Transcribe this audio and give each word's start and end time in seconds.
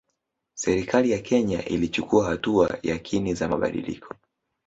Serikali 0.53 1.11
ya 1.11 1.19
Kenya 1.19 1.65
ilichukua 1.65 2.25
hatua 2.29 2.79
yakini 2.83 3.33
za 3.33 3.47
mabadiliko 3.49 4.13